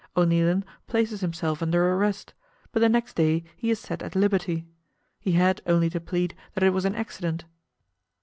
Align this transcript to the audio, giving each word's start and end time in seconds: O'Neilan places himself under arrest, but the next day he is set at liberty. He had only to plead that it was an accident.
O'Neilan 0.17 0.63
places 0.87 1.21
himself 1.21 1.61
under 1.61 1.93
arrest, 1.93 2.33
but 2.71 2.79
the 2.79 2.89
next 2.89 3.13
day 3.15 3.43
he 3.55 3.69
is 3.69 3.77
set 3.79 4.01
at 4.01 4.15
liberty. 4.15 4.65
He 5.19 5.33
had 5.33 5.61
only 5.67 5.91
to 5.91 5.99
plead 5.99 6.35
that 6.55 6.63
it 6.63 6.71
was 6.73 6.85
an 6.85 6.95
accident. 6.95 7.45